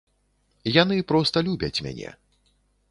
[0.81, 2.09] Яны проста любяць мяне.